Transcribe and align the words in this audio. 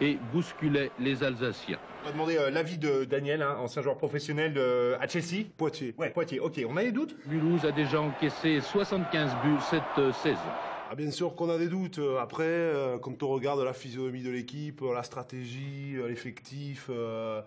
et 0.00 0.18
bousculait 0.32 0.90
les 0.98 1.22
Alsaciens. 1.24 1.78
On 2.02 2.06
va 2.06 2.12
demander 2.12 2.36
euh, 2.38 2.50
l'avis 2.50 2.78
de 2.78 3.04
Daniel, 3.04 3.42
hein, 3.42 3.56
ancien 3.60 3.82
joueur 3.82 3.96
professionnel 3.96 4.52
de- 4.54 4.94
à 5.00 5.08
Chelsea. 5.08 5.44
Poitiers. 5.56 5.94
Ouais, 5.98 6.10
Poitiers, 6.10 6.40
ok. 6.40 6.60
On 6.68 6.76
a 6.76 6.84
des 6.84 6.92
doutes? 6.92 7.16
Mulhouse 7.26 7.64
a 7.64 7.72
déjà 7.72 8.00
encaissé 8.00 8.60
75 8.60 9.30
buts 9.42 9.60
cette 9.70 9.82
euh, 9.98 10.12
saison. 10.12 10.38
Ah, 10.90 10.94
bien 10.94 11.10
sûr 11.10 11.34
qu'on 11.34 11.50
a 11.50 11.58
des 11.58 11.68
doutes. 11.68 11.98
Euh, 11.98 12.18
Après, 12.18 12.44
euh, 12.46 12.98
quand 12.98 13.22
on 13.22 13.28
regarde 13.28 13.60
la 13.60 13.74
physionomie 13.74 14.22
de 14.22 14.30
l'équipe, 14.30 14.80
euh, 14.82 14.94
la 14.94 15.02
stratégie, 15.02 15.94
euh, 15.96 16.08
l'effectif, 16.08 16.86
euh, 16.88 17.42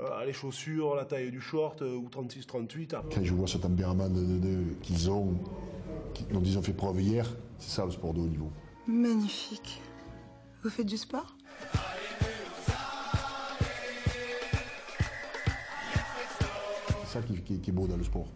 euh, 0.00 0.24
les 0.24 0.32
chaussures, 0.32 0.96
la 0.96 1.04
taille 1.04 1.30
du 1.30 1.40
short 1.40 1.82
euh, 1.82 1.94
ou 1.96 2.08
36-38. 2.08 2.94
ah, 2.96 3.02
Quand 3.14 3.22
je 3.22 3.32
vois 3.34 3.46
ce 3.46 3.58
tempérament 3.58 4.08
de- 4.08 4.14
de- 4.24 4.38
de- 4.38 4.74
qu'ils 4.82 5.08
ont, 5.10 5.34
dont 6.32 6.42
ils 6.42 6.58
ont 6.58 6.62
fait 6.62 6.72
preuve 6.72 7.00
hier, 7.00 7.26
c'est 7.58 7.70
ça 7.70 7.84
le 7.84 7.90
sport 7.92 8.12
de 8.14 8.20
haut 8.20 8.26
niveau. 8.26 8.50
Magnifique. 8.88 9.80
Vous 10.64 10.70
faites 10.70 10.86
du 10.86 10.96
sport? 10.96 11.36
Qui 17.44 17.54
est 17.54 17.72
beau 17.72 17.86
dans 17.86 17.96
le 17.96 18.04
sport. 18.04 18.28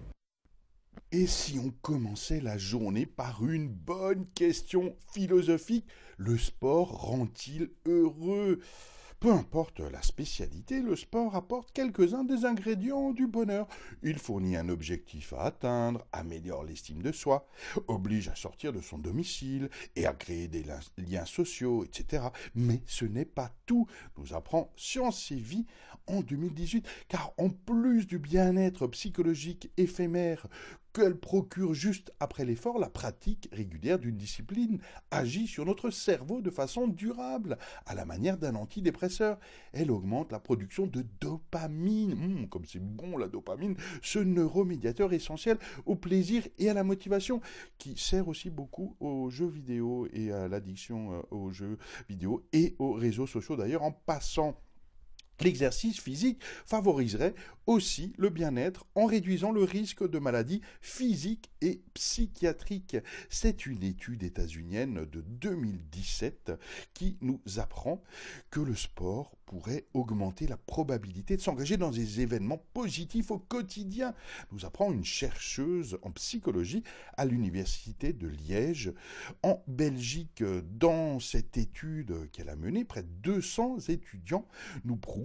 Et 1.12 1.28
si 1.28 1.60
on 1.60 1.70
commençait 1.70 2.40
la 2.40 2.58
journée 2.58 3.06
par 3.06 3.46
une 3.46 3.68
bonne 3.68 4.26
question 4.34 4.96
philosophique, 5.12 5.86
le 6.16 6.36
sport 6.36 6.88
rend-il 6.88 7.70
heureux? 7.86 8.58
Peu 9.20 9.32
importe 9.32 9.80
la 9.80 10.02
spécialité, 10.02 10.80
le 10.80 10.96
sport 10.96 11.34
apporte 11.34 11.72
quelques-uns 11.72 12.24
des 12.24 12.44
ingrédients 12.44 13.12
du 13.12 13.26
bonheur. 13.26 13.66
Il 14.02 14.18
fournit 14.18 14.56
un 14.56 14.68
objectif 14.68 15.32
à 15.32 15.44
atteindre, 15.44 16.06
améliore 16.12 16.64
l'estime 16.64 17.02
de 17.02 17.10
soi, 17.10 17.46
oblige 17.88 18.28
à 18.28 18.34
sortir 18.34 18.72
de 18.72 18.80
son 18.80 18.98
domicile 18.98 19.70
et 19.96 20.06
à 20.06 20.12
créer 20.12 20.48
des 20.48 20.64
liens 20.98 21.24
sociaux, 21.24 21.84
etc. 21.84 22.24
Mais 22.54 22.82
ce 22.86 23.06
n'est 23.06 23.24
pas 23.24 23.50
tout, 23.64 23.86
nous 24.18 24.34
apprend 24.34 24.70
Science 24.76 25.30
et 25.30 25.36
Vie 25.36 25.66
en 26.06 26.20
2018, 26.20 26.86
car 27.08 27.32
en 27.38 27.48
plus 27.48 28.06
du 28.06 28.18
bien-être 28.18 28.86
psychologique 28.88 29.70
éphémère 29.78 30.46
qu'elle 30.94 31.16
procure 31.16 31.74
juste 31.74 32.12
après 32.20 32.44
l'effort, 32.44 32.78
la 32.78 32.88
pratique 32.88 33.48
régulière 33.52 33.98
d'une 33.98 34.16
discipline 34.16 34.78
agit 35.10 35.48
sur 35.48 35.66
notre 35.66 35.90
cerveau 35.90 36.40
de 36.40 36.50
façon 36.50 36.86
durable, 36.86 37.58
à 37.84 37.94
la 37.94 38.04
manière 38.04 38.38
d'un 38.38 38.54
antidépresseur. 38.54 39.38
Elle 39.72 39.90
augmente 39.90 40.30
la 40.30 40.38
production 40.38 40.86
de 40.86 41.04
dopamine. 41.20 42.12
Hum, 42.12 42.48
comme 42.48 42.64
c'est 42.64 42.82
bon 42.82 43.18
la 43.18 43.28
dopamine, 43.28 43.76
ce 44.02 44.20
neuromédiateur 44.20 45.12
essentiel 45.12 45.58
au 45.84 45.96
plaisir 45.96 46.46
et 46.58 46.70
à 46.70 46.74
la 46.74 46.84
motivation, 46.84 47.40
qui 47.76 47.98
sert 47.98 48.28
aussi 48.28 48.48
beaucoup 48.48 48.96
aux 49.00 49.28
jeux 49.30 49.48
vidéo 49.48 50.06
et 50.12 50.32
à 50.32 50.46
l'addiction 50.46 51.12
euh, 51.12 51.22
aux 51.32 51.50
jeux 51.50 51.76
vidéo 52.08 52.46
et 52.52 52.76
aux 52.78 52.92
réseaux 52.92 53.26
sociaux 53.26 53.56
d'ailleurs, 53.56 53.82
en 53.82 53.92
passant 53.92 54.56
L'exercice 55.40 56.00
physique 56.00 56.42
favoriserait 56.64 57.34
aussi 57.66 58.12
le 58.18 58.30
bien-être 58.30 58.86
en 58.94 59.06
réduisant 59.06 59.50
le 59.50 59.64
risque 59.64 60.08
de 60.08 60.18
maladies 60.18 60.60
physiques 60.80 61.50
et 61.60 61.82
psychiatriques. 61.94 62.96
C'est 63.30 63.66
une 63.66 63.82
étude 63.82 64.22
états-unienne 64.22 65.06
de 65.06 65.20
2017 65.22 66.52
qui 66.92 67.16
nous 67.20 67.40
apprend 67.56 68.02
que 68.50 68.60
le 68.60 68.74
sport 68.74 69.36
pourrait 69.46 69.86
augmenter 69.94 70.46
la 70.46 70.56
probabilité 70.56 71.36
de 71.36 71.42
s'engager 71.42 71.76
dans 71.76 71.90
des 71.90 72.20
événements 72.20 72.64
positifs 72.72 73.30
au 73.30 73.38
quotidien, 73.38 74.14
nous 74.52 74.64
apprend 74.64 74.92
une 74.92 75.04
chercheuse 75.04 75.98
en 76.02 76.10
psychologie 76.12 76.82
à 77.16 77.24
l'université 77.24 78.12
de 78.12 78.26
Liège 78.26 78.92
en 79.42 79.62
Belgique. 79.68 80.42
Dans 80.72 81.20
cette 81.20 81.56
étude 81.56 82.30
qu'elle 82.32 82.48
a 82.48 82.56
menée, 82.56 82.84
près 82.84 83.02
de 83.02 83.08
200 83.22 83.78
étudiants 83.88 84.46
nous 84.84 84.96
prouvent, 84.96 85.23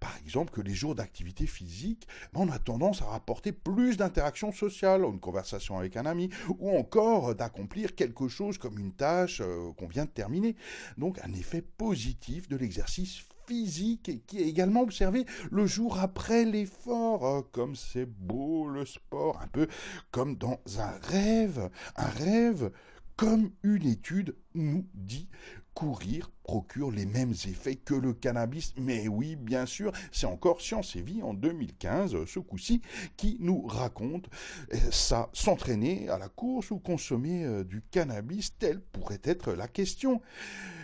par 0.00 0.16
exemple, 0.24 0.52
que 0.52 0.60
les 0.60 0.74
jours 0.74 0.94
d'activité 0.94 1.46
physique, 1.46 2.06
ben, 2.32 2.40
on 2.42 2.50
a 2.50 2.58
tendance 2.58 3.02
à 3.02 3.06
rapporter 3.06 3.52
plus 3.52 3.96
d'interactions 3.96 4.52
sociales, 4.52 5.04
une 5.04 5.20
conversation 5.20 5.78
avec 5.78 5.96
un 5.96 6.06
ami, 6.06 6.30
ou 6.58 6.76
encore 6.76 7.34
d'accomplir 7.34 7.94
quelque 7.94 8.28
chose 8.28 8.58
comme 8.58 8.78
une 8.78 8.92
tâche 8.92 9.40
euh, 9.40 9.72
qu'on 9.72 9.86
vient 9.86 10.04
de 10.04 10.10
terminer. 10.10 10.56
Donc 10.98 11.18
un 11.24 11.32
effet 11.32 11.62
positif 11.62 12.48
de 12.48 12.56
l'exercice 12.56 13.24
physique 13.46 14.26
qui 14.26 14.38
est 14.38 14.48
également 14.48 14.82
observé 14.82 15.26
le 15.50 15.66
jour 15.66 15.98
après 15.98 16.44
l'effort. 16.44 17.22
Oh, 17.22 17.46
comme 17.52 17.76
c'est 17.76 18.06
beau 18.06 18.68
le 18.68 18.86
sport, 18.86 19.40
un 19.42 19.48
peu 19.48 19.68
comme 20.10 20.36
dans 20.36 20.60
un 20.78 20.92
rêve, 21.02 21.70
un 21.96 22.08
rêve 22.08 22.70
comme 23.16 23.50
une 23.62 23.86
étude 23.86 24.36
nous 24.54 24.86
dit 24.94 25.28
courir 25.74 26.30
procure 26.44 26.90
les 26.90 27.06
mêmes 27.06 27.32
effets 27.32 27.74
que 27.74 27.94
le 27.94 28.12
cannabis. 28.12 28.74
Mais 28.76 29.08
oui, 29.08 29.34
bien 29.34 29.66
sûr, 29.66 29.92
c'est 30.12 30.26
encore 30.26 30.60
Science 30.60 30.94
et 30.94 31.00
Vie 31.00 31.22
en 31.22 31.34
2015, 31.34 32.24
ce 32.26 32.38
coup-ci, 32.38 32.82
qui 33.16 33.38
nous 33.40 33.66
raconte 33.66 34.28
euh, 34.72 34.76
ça, 34.92 35.30
s'entraîner 35.32 36.08
à 36.08 36.18
la 36.18 36.28
course 36.28 36.70
ou 36.70 36.78
consommer 36.78 37.44
euh, 37.44 37.64
du 37.64 37.82
cannabis, 37.90 38.56
telle 38.58 38.80
pourrait 38.80 39.22
être 39.24 39.52
la 39.52 39.66
question. 39.66 40.20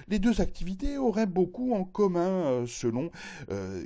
Les 0.09 0.19
deux 0.19 0.41
activités 0.41 0.99
auraient 0.99 1.27
beaucoup 1.27 1.73
en 1.73 1.85
commun, 1.85 2.29
euh, 2.29 2.67
selon 2.67 3.13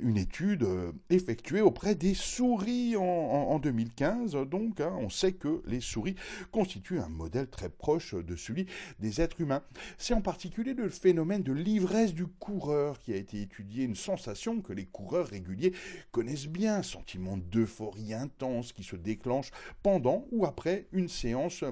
une 0.01 0.17
étude 0.17 0.65
effectuée 1.09 1.61
auprès 1.61 1.93
des 1.93 2.13
souris 2.13 2.95
en 2.95 3.59
2015. 3.59 4.33
Donc, 4.49 4.79
hein, 4.79 4.93
on 4.99 5.09
sait 5.09 5.33
que 5.33 5.61
les 5.67 5.81
souris 5.81 6.15
constituent 6.51 6.99
un 6.99 7.09
modèle 7.09 7.47
très 7.47 7.69
proche 7.69 8.15
de 8.15 8.35
celui 8.35 8.65
des 8.99 9.21
êtres 9.21 9.41
humains. 9.41 9.61
C'est 9.97 10.13
en 10.13 10.21
particulier 10.21 10.73
le 10.73 10.89
phénomène 10.89 11.43
de 11.43 11.53
l'ivresse 11.53 12.13
du 12.13 12.27
coureur 12.27 12.99
qui 12.99 13.13
a 13.13 13.17
été 13.17 13.41
étudié, 13.41 13.83
une 13.83 13.95
sensation 13.95 14.61
que 14.61 14.73
les 14.73 14.85
coureurs 14.85 15.27
réguliers 15.27 15.73
connaissent 16.11 16.47
bien, 16.47 16.83
sentiment 16.83 17.37
d'euphorie 17.37 18.13
intense 18.13 18.73
qui 18.73 18.83
se 18.83 18.95
déclenche 18.95 19.51
pendant 19.83 20.25
ou 20.31 20.45
après 20.45 20.87
une 20.91 21.09
séance 21.09 21.63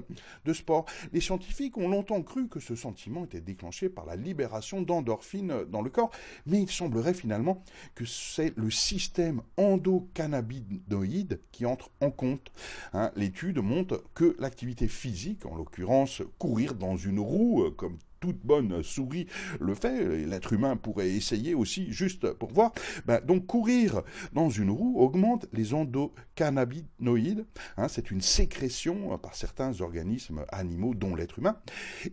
de 0.44 0.52
sport. 0.52 0.86
Les 1.12 1.20
scientifiques 1.20 1.76
ont 1.76 1.88
longtemps 1.88 2.22
cru 2.22 2.48
que 2.48 2.60
ce 2.60 2.74
sentiment 2.74 3.24
était 3.24 3.40
déclenché 3.40 3.88
par 3.88 4.06
la 4.06 4.16
libération 4.16 4.82
d'endorphines 4.82 5.64
dans 5.70 5.82
le 5.82 5.90
corps, 5.90 6.10
mais 6.46 6.60
il 6.60 6.70
semblerait 6.70 7.14
finalement 7.14 7.62
que 7.94 8.04
c'est 8.04 8.52
le 8.56 8.70
système 8.70 9.42
endocannabinoïde 9.56 11.40
qui 11.52 11.66
entre 11.66 11.90
en 12.00 12.10
compte. 12.10 12.52
Hein, 12.92 13.10
L'étude 13.16 13.58
montre 13.58 14.04
que 14.14 14.36
l'activité 14.38 14.88
physique, 14.88 15.46
en 15.46 15.54
l'occurrence 15.54 16.22
courir 16.38 16.74
dans 16.74 16.96
une 16.96 17.20
roue, 17.20 17.64
euh, 17.64 17.70
toute 18.20 18.40
bonne 18.42 18.82
souris 18.82 19.26
le 19.60 19.74
fait, 19.74 20.24
l'être 20.24 20.54
humain 20.54 20.76
pourrait 20.76 21.10
essayer 21.10 21.54
aussi 21.54 21.92
juste 21.92 22.32
pour 22.32 22.50
voir, 22.52 22.72
ben, 23.04 23.20
donc 23.20 23.46
courir 23.46 24.02
dans 24.32 24.48
une 24.48 24.70
roue 24.70 24.98
augmente 24.98 25.46
les 25.52 25.74
endocannabinoïdes, 25.74 27.44
hein, 27.76 27.88
c'est 27.88 28.10
une 28.10 28.22
sécrétion 28.22 29.18
par 29.18 29.34
certains 29.34 29.80
organismes 29.82 30.46
animaux 30.50 30.94
dont 30.94 31.14
l'être 31.14 31.38
humain, 31.38 31.58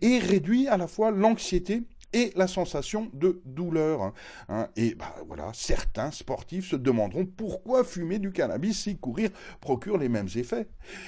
et 0.02 0.20
réduit 0.20 0.68
à 0.68 0.76
la 0.76 0.88
fois 0.88 1.12
l'anxiété 1.12 1.84
et 2.14 2.32
la 2.36 2.48
sensation 2.48 3.10
de 3.14 3.42
douleur. 3.46 4.02
hein, 4.02 4.14
hein. 4.50 4.68
et 4.76 4.96
bah, 4.96 5.16
voilà, 5.28 5.52
certains 5.54 6.12
sportifs 6.12 6.70
se 6.70 6.76
demanderont 6.76 7.26
pourquoi 7.26 7.84
fumer 7.84 8.20
du 8.20 8.32
cannabis 8.32 8.82
si 8.84 8.98
courir 8.98 9.30
procure 9.60 9.98
les 9.98 10.10
mêmes 10.10 10.28
effets. 10.36 10.68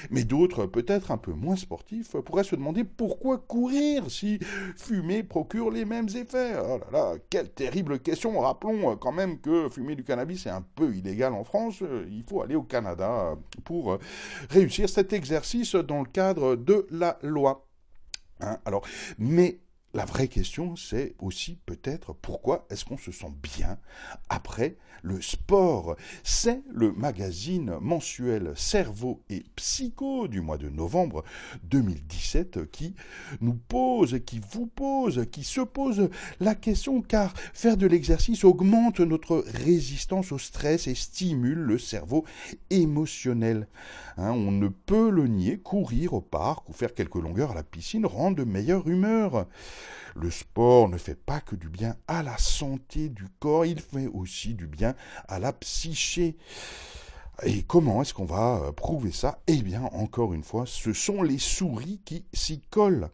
Mais 0.10 0.24
d'autres, 0.24 0.66
peut-être 0.66 1.12
un 1.12 1.18
peu 1.18 1.34
moins 1.34 1.56
sportifs, 1.56 2.16
pourraient 2.18 2.44
se 2.44 2.56
demander 2.56 2.84
pourquoi 2.84 3.38
courir 3.38 4.10
si 4.10 4.40
fumer 4.78 5.24
procure 5.24 5.72
les 5.72 5.86
mêmes 5.86 6.10
effets. 6.16 6.54
Oh 6.58 6.80
là 6.80 6.88
là, 6.92 7.14
quelle 7.30 7.52
terrible 7.52 8.00
question. 8.00 8.40
Rappelons 8.40 8.92
euh, 8.92 8.96
quand 8.96 9.12
même 9.12 9.40
que 9.40 9.70
fumer 9.70 9.96
du 9.96 10.04
cannabis 10.04 10.46
est 10.46 10.50
un 10.52 10.66
peu 10.76 10.94
illégal 10.94 11.34
en 11.34 11.44
France. 11.44 11.82
Euh, 11.82 12.08
Il 12.10 12.24
faut 12.24 12.42
aller 12.42 12.56
au 12.56 12.64
Canada 12.64 13.32
euh, 13.32 13.36
pour 13.64 13.98
réussir 14.50 14.90
cet 14.90 15.14
exercice 15.14 15.76
dans 15.76 16.00
le 16.00 16.10
cadre 16.10 16.56
de 16.56 16.88
la 16.92 17.18
loi. 17.22 17.66
Hein, 18.40 18.58
alors, 18.66 18.86
mais 19.18 19.60
la 19.94 20.06
vraie 20.06 20.28
question, 20.28 20.76
c'est 20.76 21.14
aussi 21.20 21.60
peut-être 21.68 22.14
pourquoi 22.14 22.66
est-ce 22.72 22.84
qu'on 22.84 22.98
se 22.98 23.12
sent 23.12 23.32
bien 23.44 23.78
après 24.28 24.78
le 25.04 25.22
sport? 25.22 25.96
C'est 26.24 26.64
le 26.72 26.92
magazine 26.94 27.78
mensuel 27.80 28.54
Cerveau 28.56 29.22
et 29.30 29.44
Psycho 29.56 30.28
du 30.28 30.42
mois 30.42 30.58
de 30.58 30.70
novembre 30.70 31.24
2017 31.66 32.72
qui 32.72 32.96
nous 33.40 33.54
pose, 33.54 34.20
qui 34.26 34.42
vous 34.52 34.66
pose, 34.66 35.28
qui 35.32 35.44
se 35.44 35.62
pose 35.62 36.10
la 36.40 36.56
question 36.56 37.04
car 37.04 37.32
faire 37.54 37.78
de 37.78 37.86
l'exercice 37.86 38.46
augmente 38.46 39.00
notre 39.00 39.46
résistance 39.48 40.32
au 40.32 40.40
stress 40.40 40.88
et 40.88 40.96
stimule 40.96 41.60
le 41.60 41.78
cerveau 41.78 42.26
émotionnel. 42.72 43.68
Hein, 44.18 44.32
on 44.32 44.52
ne 44.52 44.70
peut 44.70 45.12
le 45.12 45.28
nier, 45.28 45.60
courir 45.60 46.14
au 46.14 46.22
parc 46.22 46.68
ou 46.70 46.74
faire 46.74 46.96
quelques 46.96 47.16
longueurs 47.16 47.52
à 47.52 47.56
la 47.56 47.64
piscine 47.64 48.08
rend 48.08 48.32
de 48.32 48.44
meilleure 48.44 48.88
humeur. 48.88 49.48
Le 50.16 50.30
sport 50.30 50.90
ne 50.90 50.98
fait 50.98 51.16
pas 51.16 51.42
que 51.42 51.56
du 51.56 51.70
bien 51.70 51.96
à 52.08 52.24
la 52.24 52.38
santé 52.38 53.10
du 53.10 53.28
corps, 53.40 53.66
il 53.66 53.80
fait 53.80 54.08
aussi 54.08 54.54
du 54.54 54.68
bien 54.68 54.96
à 55.28 55.40
la 55.40 55.54
psyché. 55.54 56.38
Et 57.42 57.64
comment 57.64 58.02
est-ce 58.02 58.14
qu'on 58.14 58.26
va 58.26 58.62
euh, 58.64 58.72
prouver 58.72 59.12
ça? 59.12 59.40
Eh 59.48 59.62
bien, 59.64 59.84
encore 59.94 60.34
une 60.34 60.44
fois, 60.44 60.66
ce 60.68 60.94
sont 60.94 61.24
les 61.24 61.40
souris 61.40 62.00
qui 62.06 62.26
s'y 62.32 62.62
collent. 62.62 63.10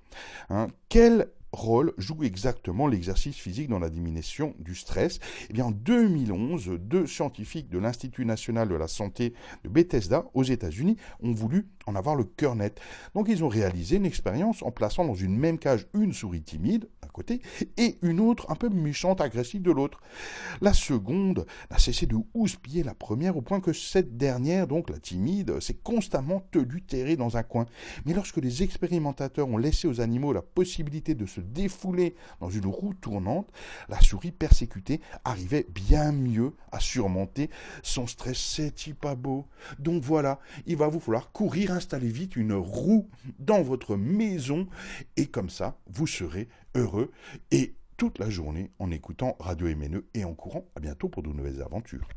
Hein, 0.50 0.68
quelle 0.90 1.30
rôle 1.52 1.94
joue 1.98 2.24
exactement 2.24 2.88
l'exercice 2.88 3.36
physique 3.36 3.70
dans 3.70 3.80
la 3.80 3.90
diminution 3.90 4.54
du 4.60 4.76
stress 4.76 5.20
Eh 5.50 5.54
bien, 5.54 5.66
en 5.66 5.72
2011, 5.72 6.78
deux 6.80 7.08
scientifiques 7.08 7.70
de 7.70 7.80
l'Institut 7.80 8.26
national 8.26 8.70
de 8.70 8.76
la 8.76 8.88
santé 8.88 9.34
de 9.64 9.70
Bethesda 9.70 10.26
aux 10.34 10.44
États-Unis 10.44 10.98
ont 11.22 11.34
voulu 11.34 11.68
en 11.86 11.96
avoir 11.96 12.16
le 12.16 12.24
cœur 12.24 12.56
net. 12.56 12.80
Donc, 13.16 13.28
ils 13.30 13.44
ont 13.44 13.48
réalisé 13.48 13.98
une 13.98 14.06
expérience 14.06 14.62
en 14.64 14.72
plaçant 14.72 15.06
dans 15.06 15.16
une 15.16 15.38
même 15.38 15.58
cage 15.58 15.88
une 15.94 16.14
souris 16.14 16.44
timide 16.44 16.88
d'un 17.02 17.10
côté 17.10 17.42
et 17.78 17.98
une 18.02 18.20
autre 18.20 18.46
un 18.50 18.56
peu 18.56 18.70
méchante, 18.70 19.22
agressive 19.22 19.62
de 19.62 19.72
l'autre. 19.72 20.00
La 20.62 20.74
seconde 20.74 21.46
n'a 21.72 21.80
cessé 21.80 22.06
de 22.06 22.18
houspiller 22.34 22.84
la 22.84 22.94
première 22.94 23.38
au 23.38 23.42
point 23.42 23.60
que 23.60 23.74
cette 23.74 24.18
dernière, 24.18 24.68
donc 24.68 24.90
la 24.90 25.00
timide, 25.00 25.60
s'est 25.60 25.80
constamment 25.84 26.44
tenue 26.52 26.82
terrée 26.82 27.16
dans 27.16 27.38
un 27.38 27.44
coin. 27.44 27.66
Mais 28.06 28.14
lorsque 28.14 28.38
les 28.38 28.64
expérimentateurs 28.64 29.48
ont 29.48 29.58
laissé 29.58 29.88
aux 29.88 30.02
animaux 30.02 30.34
la 30.34 30.42
possibilité 30.42 31.16
de 31.16 31.26
se 31.26 31.39
défouler 31.40 32.16
dans 32.40 32.50
une 32.50 32.66
roue 32.66 32.94
tournante, 32.94 33.52
la 33.88 34.00
souris 34.02 34.32
persécutée 34.32 35.02
arrivait 35.24 35.68
bien 35.70 36.12
mieux 36.12 36.54
à 36.72 36.80
surmonter 36.80 37.50
son 37.84 38.08
stress. 38.08 38.38
C'est 38.38 38.94
pas 38.94 39.16
beau. 39.16 39.46
Donc 39.78 40.04
voilà, 40.04 40.40
il 40.66 40.78
va 40.78 40.88
vous 40.88 41.00
falloir 41.00 41.32
courir 41.32 41.72
installer 41.72 42.10
vite 42.10 42.36
une 42.36 42.54
roue 42.54 43.10
dans 43.40 43.62
votre 43.62 43.96
maison 43.96 44.68
et 45.18 45.28
comme 45.28 45.50
ça, 45.50 45.78
vous 45.88 46.08
serez 46.08 46.48
heureux 46.76 47.12
et 47.52 47.76
toute 47.98 48.20
la 48.20 48.30
journée 48.30 48.72
en 48.80 48.92
écoutant 48.92 49.36
Radio 49.40 49.68
MNE 49.68 50.06
et 50.14 50.24
en 50.24 50.34
courant. 50.34 50.66
À 50.76 50.80
bientôt 50.80 51.10
pour 51.10 51.24
de 51.24 51.30
nouvelles 51.30 51.62
aventures. 51.62 52.08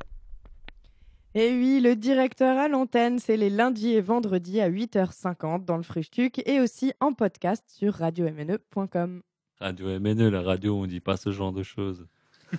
Et 1.35 1.49
oui, 1.51 1.81
le 1.81 1.97
directeur 1.97 2.59
à 2.59 2.69
l'antenne, 2.69 3.19
c'est 3.19 3.39
les 3.39 3.49
lundis 3.49 3.95
et 3.95 4.03
vendredis 4.03 4.61
à 4.61 4.69
8h50 4.69 5.65
dans 5.65 5.79
le 5.79 5.83
Frustuc 5.83 6.47
et 6.47 6.61
aussi 6.61 6.93
en 7.01 7.15
podcast 7.15 7.65
sur 7.69 7.95
radiomne.com. 7.95 9.23
Radio 9.59 9.99
MNE, 9.99 10.29
la 10.29 10.43
radio 10.43 10.75
où 10.75 10.83
on 10.83 10.87
dit 10.87 11.01
pas 11.01 11.17
ce 11.17 11.31
genre 11.31 11.53
de 11.53 11.63
choses. 11.63 12.07